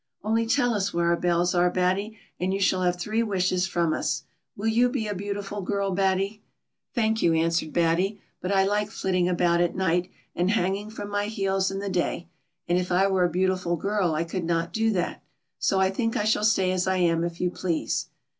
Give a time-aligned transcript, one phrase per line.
[0.23, 3.93] Only tell us where our bells are, Batty, and you shall have three wishes from
[3.93, 4.23] us.
[4.57, 6.41] Will you be a beautiful girl, Batty
[6.95, 11.25] .'""Thank you," answered Batty; "but I like flitting about at night, and hanging from my
[11.25, 12.29] heels in the day,
[12.67, 15.21] and if I were a beautiful girl, I could not do that;
[15.59, 18.07] so I think I shall stay as I am, if you please."